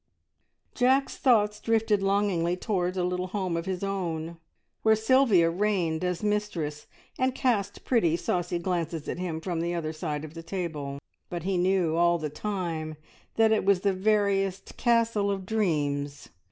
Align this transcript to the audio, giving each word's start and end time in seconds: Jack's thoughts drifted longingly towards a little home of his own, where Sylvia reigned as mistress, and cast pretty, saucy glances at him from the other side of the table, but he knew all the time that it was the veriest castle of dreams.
Jack's 0.73 1.15
thoughts 1.15 1.59
drifted 1.59 2.01
longingly 2.01 2.57
towards 2.57 2.97
a 2.97 3.03
little 3.03 3.27
home 3.27 3.55
of 3.55 3.67
his 3.67 3.83
own, 3.83 4.39
where 4.81 4.95
Sylvia 4.95 5.51
reigned 5.51 6.03
as 6.03 6.23
mistress, 6.23 6.87
and 7.19 7.35
cast 7.35 7.85
pretty, 7.85 8.17
saucy 8.17 8.57
glances 8.57 9.07
at 9.07 9.19
him 9.19 9.39
from 9.39 9.61
the 9.61 9.75
other 9.75 9.93
side 9.93 10.25
of 10.25 10.33
the 10.33 10.41
table, 10.41 10.97
but 11.29 11.43
he 11.43 11.55
knew 11.55 11.95
all 11.97 12.17
the 12.17 12.31
time 12.31 12.95
that 13.35 13.51
it 13.51 13.63
was 13.63 13.81
the 13.81 13.93
veriest 13.93 14.75
castle 14.75 15.29
of 15.29 15.45
dreams. 15.45 16.29